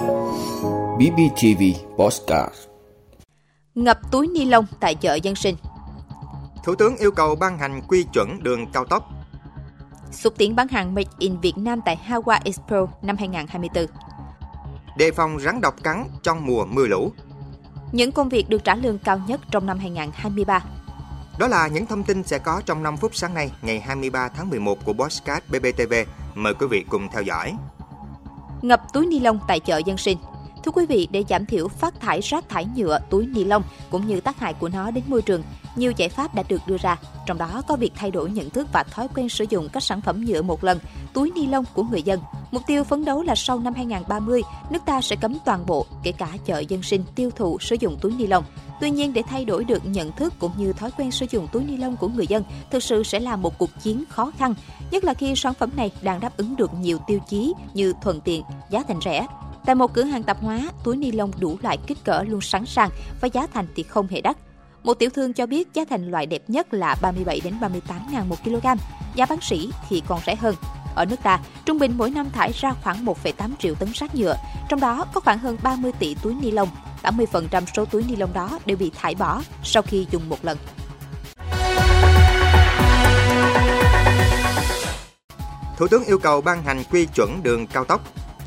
[0.00, 1.62] BBTV
[1.96, 2.54] Postcard
[3.74, 5.56] Ngập túi ni lông tại chợ dân sinh
[6.64, 9.10] Thủ tướng yêu cầu ban hành quy chuẩn đường cao tốc.
[10.12, 13.86] Xúc tiến bán hàng Made in Việt Nam tại Hawa Expo năm 2024
[14.96, 17.12] Đề phòng rắn độc cắn trong mùa mưa lũ.
[17.92, 20.64] Những công việc được trả lương cao nhất trong năm 2023
[21.38, 24.50] Đó là những thông tin sẽ có trong 5 phút sáng nay, ngày 23 tháng
[24.50, 25.92] 11 của Postcard BBTV.
[26.34, 27.54] Mời quý vị cùng theo dõi.
[28.62, 30.18] Ngập túi ni lông tại chợ dân sinh
[30.64, 34.06] Thưa quý vị, để giảm thiểu phát thải rác thải nhựa, túi ni lông cũng
[34.06, 35.42] như tác hại của nó đến môi trường,
[35.76, 36.96] nhiều giải pháp đã được đưa ra.
[37.26, 40.00] Trong đó có việc thay đổi nhận thức và thói quen sử dụng các sản
[40.00, 40.78] phẩm nhựa một lần,
[41.12, 42.20] túi ni lông của người dân.
[42.50, 46.12] Mục tiêu phấn đấu là sau năm 2030, nước ta sẽ cấm toàn bộ, kể
[46.12, 48.44] cả chợ dân sinh tiêu thụ sử dụng túi ni lông.
[48.80, 51.64] Tuy nhiên, để thay đổi được nhận thức cũng như thói quen sử dụng túi
[51.64, 54.54] ni lông của người dân, thực sự sẽ là một cuộc chiến khó khăn,
[54.90, 58.20] nhất là khi sản phẩm này đang đáp ứng được nhiều tiêu chí như thuận
[58.20, 59.26] tiện, giá thành rẻ,
[59.66, 62.66] Tại một cửa hàng tạp hóa, túi ni lông đủ loại kích cỡ luôn sẵn
[62.66, 64.36] sàng và giá thành thì không hề đắt.
[64.82, 68.28] Một tiểu thương cho biết giá thành loại đẹp nhất là 37 đến 38 ngàn
[68.28, 68.66] một kg,
[69.14, 70.54] giá bán sỉ thì còn rẻ hơn.
[70.94, 74.36] Ở nước ta, trung bình mỗi năm thải ra khoảng 1,8 triệu tấn rác nhựa,
[74.68, 76.68] trong đó có khoảng hơn 30 tỷ túi ni lông.
[77.02, 80.58] 80% số túi ni lông đó đều bị thải bỏ sau khi dùng một lần.
[85.76, 88.00] Thủ tướng yêu cầu ban hành quy chuẩn đường cao tốc.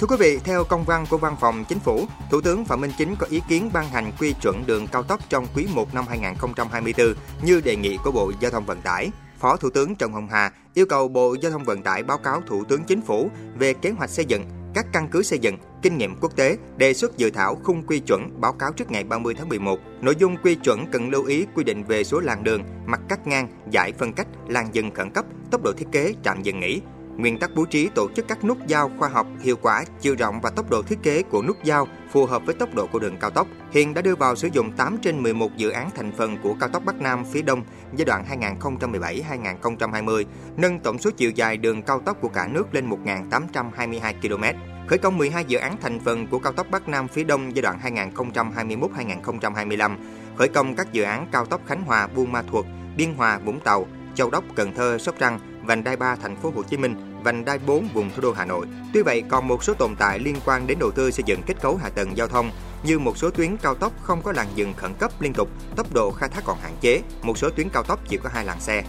[0.00, 2.92] Thưa quý vị, theo công văn của Văn phòng Chính phủ, Thủ tướng Phạm Minh
[2.98, 6.04] Chính có ý kiến ban hành quy chuẩn đường cao tốc trong quý 1 năm
[6.08, 9.10] 2024 như đề nghị của Bộ Giao thông Vận tải.
[9.40, 12.40] Phó Thủ tướng Trần Hồng Hà yêu cầu Bộ Giao thông Vận tải báo cáo
[12.46, 15.98] Thủ tướng Chính phủ về kế hoạch xây dựng, các căn cứ xây dựng, kinh
[15.98, 19.34] nghiệm quốc tế, đề xuất dự thảo khung quy chuẩn báo cáo trước ngày 30
[19.34, 19.78] tháng 11.
[20.00, 23.26] Nội dung quy chuẩn cần lưu ý quy định về số làn đường, mặt cắt
[23.26, 26.80] ngang, giải phân cách, làn dừng khẩn cấp, tốc độ thiết kế, trạm dừng nghỉ,
[27.20, 30.40] nguyên tắc bố trí tổ chức các nút giao khoa học, hiệu quả, chiều rộng
[30.40, 33.16] và tốc độ thiết kế của nút giao phù hợp với tốc độ của đường
[33.20, 33.46] cao tốc.
[33.70, 36.68] Hiện đã đưa vào sử dụng 8 trên 11 dự án thành phần của cao
[36.68, 37.62] tốc Bắc Nam phía Đông
[37.96, 38.24] giai đoạn
[38.60, 40.24] 2017-2020,
[40.56, 44.58] nâng tổng số chiều dài đường cao tốc của cả nước lên 1.822 km.
[44.88, 47.62] Khởi công 12 dự án thành phần của cao tốc Bắc Nam phía Đông giai
[47.62, 47.78] đoạn
[48.14, 49.96] 2021-2025,
[50.36, 52.66] khởi công các dự án cao tốc Khánh Hòa, Buôn Ma Thuột,
[52.96, 56.52] Biên Hòa, Vũng Tàu, Châu Đốc, Cần Thơ, Sóc Trăng, vành đai 3 thành phố
[56.56, 56.94] Hồ Chí Minh,
[57.24, 58.66] vành đai 4 vùng thủ đô Hà Nội.
[58.94, 61.60] Tuy vậy, còn một số tồn tại liên quan đến đầu tư xây dựng kết
[61.60, 62.50] cấu hạ tầng giao thông
[62.82, 65.86] như một số tuyến cao tốc không có làn dừng khẩn cấp liên tục, tốc
[65.94, 68.60] độ khai thác còn hạn chế, một số tuyến cao tốc chỉ có hai làn
[68.60, 68.82] xe.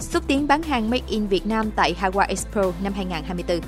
[0.00, 3.60] Xúc tiến bán hàng Made in Việt Nam tại Hawa Expo năm 2024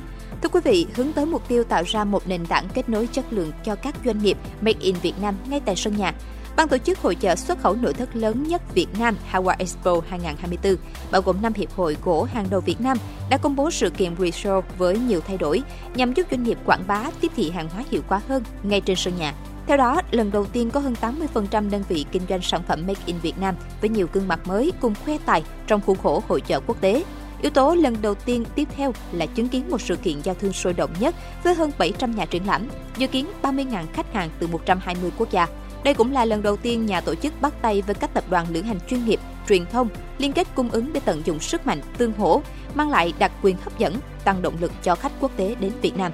[0.42, 3.32] Thưa quý vị, hướng tới mục tiêu tạo ra một nền tảng kết nối chất
[3.32, 6.14] lượng cho các doanh nghiệp Made in Việt Nam ngay tại sân nhà.
[6.56, 10.00] Ban tổ chức hội chợ xuất khẩu nội thất lớn nhất Việt Nam Hawa Expo
[10.08, 10.76] 2024,
[11.10, 12.96] bao gồm 5 hiệp hội gỗ hàng đầu Việt Nam,
[13.30, 15.62] đã công bố sự kiện Reshow với nhiều thay đổi
[15.94, 18.96] nhằm giúp doanh nghiệp quảng bá tiếp thị hàng hóa hiệu quả hơn ngay trên
[18.96, 19.34] sân nhà.
[19.66, 23.02] Theo đó, lần đầu tiên có hơn 80% đơn vị kinh doanh sản phẩm Make
[23.06, 26.40] in Việt Nam với nhiều gương mặt mới cùng khoe tài trong khuôn khổ hội
[26.40, 27.04] chợ quốc tế.
[27.42, 30.52] Yếu tố lần đầu tiên tiếp theo là chứng kiến một sự kiện giao thương
[30.52, 34.46] sôi động nhất với hơn 700 nhà triển lãm, dự kiến 30.000 khách hàng từ
[34.46, 35.46] 120 quốc gia.
[35.84, 38.46] Đây cũng là lần đầu tiên nhà tổ chức bắt tay với các tập đoàn
[38.50, 41.80] lữ hành chuyên nghiệp, truyền thông, liên kết cung ứng để tận dụng sức mạnh
[41.98, 42.42] tương hỗ,
[42.74, 45.96] mang lại đặc quyền hấp dẫn, tăng động lực cho khách quốc tế đến Việt
[45.96, 46.12] Nam.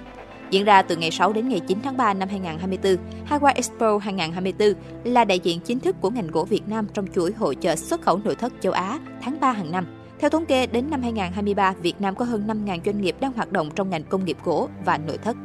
[0.50, 2.97] Diễn ra từ ngày 6 đến ngày 9 tháng 3 năm 2024,
[3.28, 7.33] Hawaii Expo 2024 là đại diện chính thức của ngành gỗ Việt Nam trong chuỗi
[7.33, 9.87] hội chợ xuất khẩu nội thất châu Á tháng 3 hàng năm.
[10.19, 13.53] Theo thống kê, đến năm 2023, Việt Nam có hơn 5.000 doanh nghiệp đang hoạt
[13.53, 15.37] động trong ngành công nghiệp gỗ và nội thất.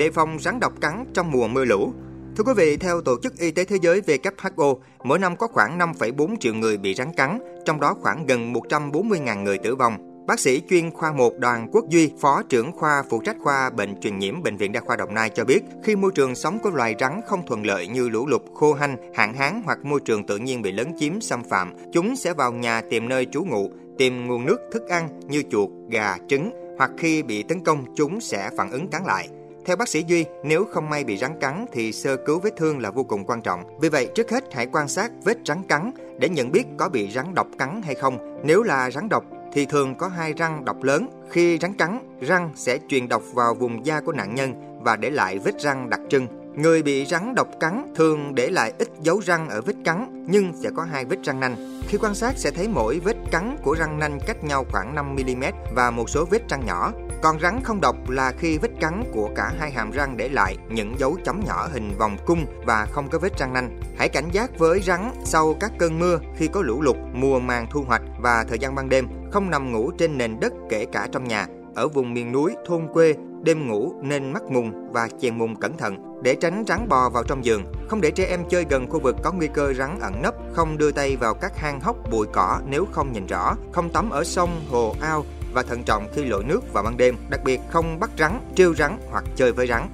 [0.00, 1.92] Đề phòng rắn độc cắn trong mùa mưa lũ.
[2.36, 5.78] Thưa quý vị, theo Tổ chức Y tế Thế giới WHO, mỗi năm có khoảng
[5.78, 10.24] 5,4 triệu người bị rắn cắn, trong đó khoảng gần 140.000 người tử vong.
[10.26, 14.00] Bác sĩ chuyên khoa 1 Đoàn Quốc Duy, Phó trưởng khoa phụ trách khoa bệnh
[14.00, 16.70] truyền nhiễm Bệnh viện Đa khoa Đồng Nai cho biết, khi môi trường sống của
[16.70, 20.26] loài rắn không thuận lợi như lũ lụt, khô hanh, hạn hán hoặc môi trường
[20.26, 23.70] tự nhiên bị lấn chiếm xâm phạm, chúng sẽ vào nhà tìm nơi trú ngụ,
[23.98, 28.20] tìm nguồn nước, thức ăn như chuột, gà, trứng, hoặc khi bị tấn công chúng
[28.20, 29.28] sẽ phản ứng cắn lại.
[29.64, 32.78] Theo bác sĩ Duy, nếu không may bị rắn cắn thì sơ cứu vết thương
[32.78, 33.64] là vô cùng quan trọng.
[33.80, 37.10] Vì vậy, trước hết hãy quan sát vết rắn cắn để nhận biết có bị
[37.10, 38.40] rắn độc cắn hay không.
[38.44, 41.08] Nếu là rắn độc thì thường có hai răng độc lớn.
[41.30, 45.10] Khi rắn cắn, răng sẽ truyền độc vào vùng da của nạn nhân và để
[45.10, 46.26] lại vết răng đặc trưng.
[46.56, 50.52] Người bị rắn độc cắn thường để lại ít dấu răng ở vết cắn nhưng
[50.62, 51.80] sẽ có hai vết răng nanh.
[51.88, 55.16] Khi quan sát sẽ thấy mỗi vết cắn của răng nanh cách nhau khoảng 5
[55.16, 56.92] mm và một số vết răng nhỏ.
[57.22, 60.56] Còn rắn không độc là khi vết cắn của cả hai hàm răng để lại
[60.68, 63.80] những dấu chấm nhỏ hình vòng cung và không có vết răng nanh.
[63.98, 67.66] Hãy cảnh giác với rắn sau các cơn mưa khi có lũ lụt, mùa màng
[67.70, 71.08] thu hoạch và thời gian ban đêm, không nằm ngủ trên nền đất kể cả
[71.12, 71.46] trong nhà.
[71.74, 75.76] Ở vùng miền núi, thôn quê, đêm ngủ nên mắc mùng và chèn mùng cẩn
[75.76, 77.64] thận để tránh rắn bò vào trong giường.
[77.88, 80.78] Không để trẻ em chơi gần khu vực có nguy cơ rắn ẩn nấp, không
[80.78, 84.24] đưa tay vào các hang hốc bụi cỏ nếu không nhìn rõ, không tắm ở
[84.24, 88.00] sông, hồ, ao và thận trọng khi lội nước vào ban đêm, đặc biệt không
[88.00, 89.88] bắt rắn, trêu rắn hoặc chơi với rắn.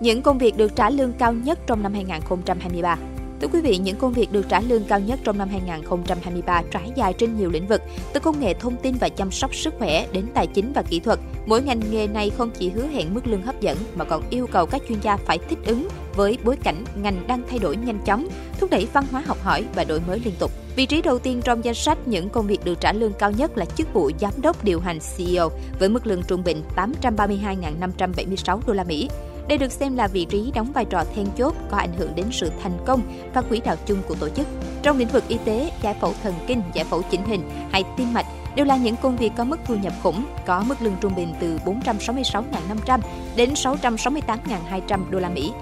[0.00, 2.96] Những công việc được trả lương cao nhất trong năm 2023
[3.40, 6.92] Thưa quý vị, những công việc được trả lương cao nhất trong năm 2023 trải
[6.94, 7.82] dài trên nhiều lĩnh vực,
[8.12, 11.00] từ công nghệ thông tin và chăm sóc sức khỏe đến tài chính và kỹ
[11.00, 11.18] thuật.
[11.46, 14.46] Mỗi ngành nghề này không chỉ hứa hẹn mức lương hấp dẫn mà còn yêu
[14.46, 17.98] cầu các chuyên gia phải thích ứng với bối cảnh ngành đang thay đổi nhanh
[18.06, 18.28] chóng,
[18.60, 20.50] thúc đẩy văn hóa học hỏi và đổi mới liên tục.
[20.76, 23.58] Vị trí đầu tiên trong danh sách những công việc được trả lương cao nhất
[23.58, 28.72] là chức vụ giám đốc điều hành CEO với mức lương trung bình 832.576 đô
[28.72, 29.08] la Mỹ.
[29.48, 32.26] Đây được xem là vị trí đóng vai trò then chốt có ảnh hưởng đến
[32.32, 33.02] sự thành công
[33.34, 34.46] và quỹ đạo chung của tổ chức.
[34.82, 38.12] Trong lĩnh vực y tế, giải phẫu thần kinh, giải phẫu chỉnh hình hay tim
[38.12, 41.14] mạch đều là những công việc có mức thu nhập khủng, có mức lương trung
[41.16, 43.00] bình từ 466.500
[43.36, 45.52] đến 668.200 đô la Mỹ.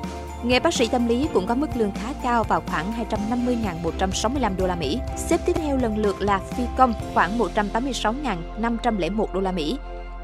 [0.42, 4.66] Nghề bác sĩ tâm lý cũng có mức lương khá cao vào khoảng 250.165 đô
[4.66, 4.98] la Mỹ.
[5.16, 9.78] Xếp tiếp theo lần lượt là phi công khoảng 186.501 đô la Mỹ,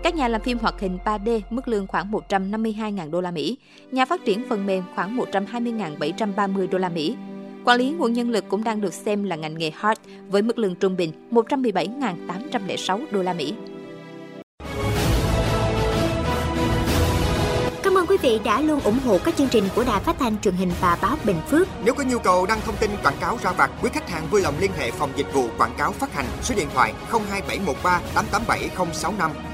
[0.04, 3.58] các nhà làm phim hoạt hình 3D mức lương khoảng 152.000 đô la Mỹ,
[3.90, 7.16] nhà phát triển phần mềm khoảng 120.730 đô la Mỹ.
[7.64, 10.58] Quản lý nguồn nhân lực cũng đang được xem là ngành nghề hard với mức
[10.58, 13.54] lương trung bình 117.806 đô la Mỹ.
[17.82, 20.40] Cảm ơn quý vị đã luôn ủng hộ các chương trình của Đài Phát thanh
[20.40, 21.68] truyền hình và báo Bình Phước.
[21.84, 24.40] Nếu có nhu cầu đăng thông tin quảng cáo ra vặt, quý khách hàng vui
[24.40, 29.53] lòng liên hệ phòng dịch vụ quảng cáo phát hành số điện thoại 02713 887065